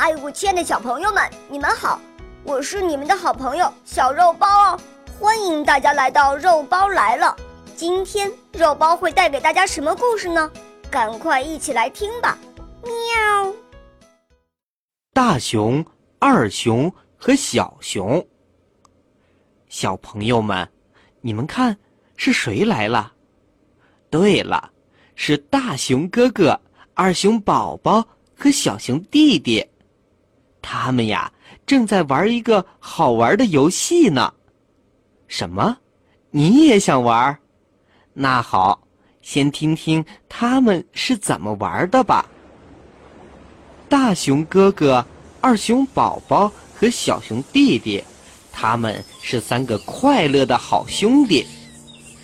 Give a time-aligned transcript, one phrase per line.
[0.00, 2.00] 哎，我亲爱的小朋友们，你们好！
[2.42, 4.80] 我是你们的好朋友小肉包哦，
[5.18, 7.36] 欢迎大家来到肉包来了。
[7.76, 10.50] 今天肉包会带给大家什么故事呢？
[10.90, 12.38] 赶快一起来听吧！
[12.82, 13.52] 喵。
[15.12, 15.84] 大熊、
[16.18, 18.26] 二熊和小熊。
[19.68, 20.66] 小朋友们，
[21.20, 21.76] 你们看
[22.16, 23.12] 是谁来了？
[24.08, 24.70] 对了，
[25.14, 26.58] 是大熊哥哥、
[26.94, 28.02] 二熊宝宝
[28.34, 29.62] 和小熊弟弟。
[30.62, 31.32] 他们呀，
[31.66, 34.32] 正在玩一个好玩的游戏呢。
[35.28, 35.76] 什么？
[36.30, 37.38] 你也想玩？
[38.12, 38.80] 那好，
[39.22, 42.26] 先听听他们是怎么玩的吧。
[43.88, 45.04] 大熊哥哥、
[45.40, 48.02] 二熊宝宝和小熊弟弟，
[48.52, 51.46] 他们是三个快乐的好兄弟。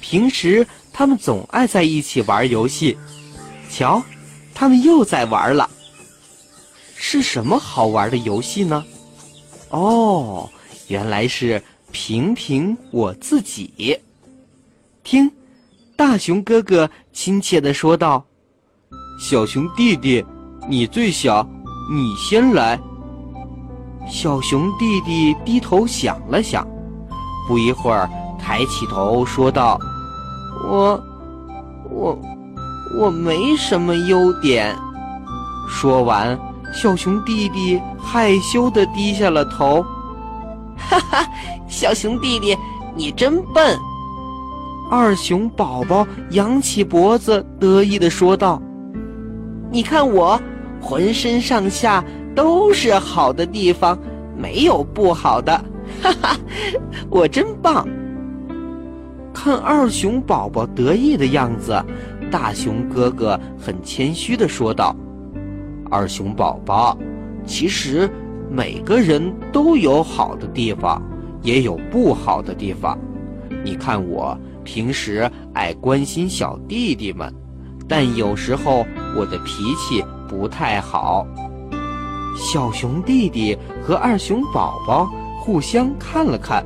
[0.00, 2.96] 平时他们总爱在一起玩游戏。
[3.68, 4.02] 瞧，
[4.54, 5.68] 他们又在玩了。
[6.98, 8.82] 是什么好玩的游戏呢？
[9.68, 10.48] 哦，
[10.88, 11.62] 原来是
[11.92, 13.98] 评评我自己。
[15.04, 15.30] 听，
[15.94, 18.24] 大熊哥哥亲切地说道
[19.20, 20.24] ：“小熊弟弟，
[20.68, 21.46] 你最小，
[21.92, 22.80] 你先来。”
[24.10, 26.66] 小熊弟弟低头想了想，
[27.46, 29.78] 不一会儿抬起头说道
[30.66, 31.00] ：“我，
[31.90, 32.18] 我，
[32.98, 34.74] 我没什么优点。”
[35.68, 36.38] 说完。
[36.76, 39.82] 小熊弟弟害羞地低下了头，
[40.76, 41.26] 哈哈，
[41.66, 42.54] 小熊弟弟，
[42.94, 43.78] 你真笨。
[44.90, 48.60] 二熊宝宝扬起脖子，得意地说道
[49.72, 50.38] ：“你看我，
[50.78, 53.98] 浑身上下都是好的地方，
[54.36, 55.52] 没有不好的，
[56.02, 56.36] 哈哈，
[57.08, 57.88] 我真棒。”
[59.32, 61.82] 看二熊宝宝得意的样子，
[62.30, 64.94] 大熊哥哥很谦虚地说道。
[65.90, 66.96] 二熊宝宝，
[67.46, 68.10] 其实
[68.50, 71.02] 每个人都有好的地方，
[71.42, 72.98] 也有不好的地方。
[73.64, 77.32] 你看我平时爱关心小弟弟们，
[77.88, 78.84] 但有时候
[79.16, 81.26] 我的脾气不太好。
[82.36, 85.08] 小熊弟弟和二熊宝宝
[85.40, 86.64] 互相看了看，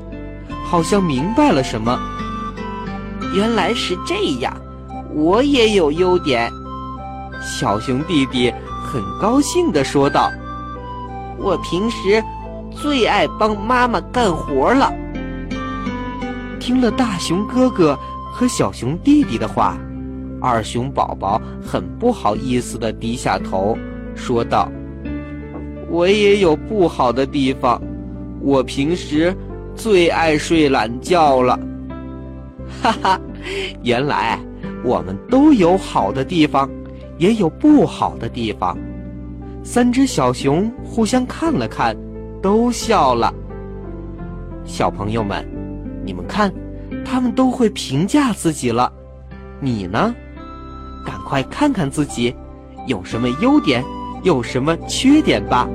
[0.64, 1.98] 好像明白了什么。
[3.34, 4.56] 原来是这样，
[5.14, 6.50] 我也有优点。
[7.40, 8.52] 小熊弟弟。
[8.82, 10.32] 很高兴地说道
[11.38, 12.20] ：“我平时
[12.72, 14.92] 最爱帮妈妈干活了。”
[16.58, 17.96] 听了大熊哥哥
[18.32, 19.78] 和小熊弟弟的话，
[20.40, 23.78] 二熊宝宝很不好意思地低下头
[24.16, 24.68] 说道
[25.88, 27.80] ：“我也有不好的地方，
[28.40, 29.32] 我平时
[29.76, 31.56] 最爱睡懒觉了。”
[32.82, 33.20] 哈哈，
[33.84, 34.36] 原来
[34.82, 36.68] 我们都有好的地方。
[37.20, 38.76] 也有不好的地方。
[39.62, 41.94] 三只小熊互相看了看，
[42.42, 43.32] 都笑了。
[44.64, 45.46] 小朋友们，
[46.02, 46.50] 你们看，
[47.04, 48.90] 他们都会评价自己了。
[49.60, 50.14] 你呢？
[51.04, 52.34] 赶快看看自己，
[52.86, 53.84] 有什么优点，
[54.22, 55.68] 有什么缺点吧。